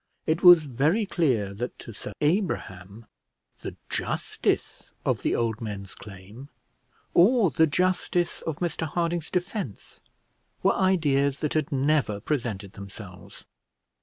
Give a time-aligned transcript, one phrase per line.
[0.25, 3.05] It was very clear that to Sir Abraham,
[3.59, 6.49] the justice of the old men's claim
[7.13, 10.01] or the justice of Mr Harding's defence
[10.63, 13.45] were ideas that had never presented themselves.